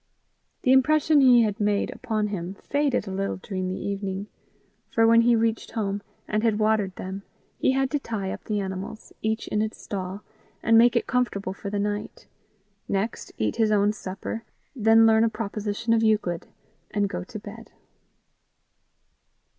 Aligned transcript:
The 0.63 0.71
impression 0.71 1.21
he 1.21 1.43
had 1.43 1.59
made 1.59 1.91
upon 1.93 2.29
him 2.29 2.55
faded 2.55 3.07
a 3.07 3.11
little 3.11 3.37
during 3.37 3.69
the 3.69 3.77
evening. 3.79 4.25
For 4.89 5.05
when 5.05 5.21
he 5.21 5.35
reached 5.35 5.73
home, 5.73 6.01
and 6.27 6.41
had 6.41 6.57
watered 6.57 6.95
them, 6.95 7.21
he 7.59 7.73
had 7.73 7.91
to 7.91 7.99
tie 7.99 8.31
up 8.31 8.45
the 8.45 8.59
animals, 8.59 9.13
each 9.21 9.47
in 9.49 9.61
its 9.61 9.79
stall, 9.79 10.23
and 10.63 10.75
make 10.75 10.95
it 10.95 11.05
comfortable 11.05 11.53
for 11.53 11.69
the 11.69 11.77
night; 11.77 12.25
next, 12.89 13.31
eat 13.37 13.57
his 13.57 13.71
own 13.71 13.93
supper; 13.93 14.43
then 14.75 15.05
learn 15.05 15.23
a 15.23 15.29
proposition 15.29 15.93
of 15.93 16.01
Euclid, 16.01 16.47
and 16.89 17.07
go 17.07 17.23
to 17.23 17.37
bed. 17.37 17.69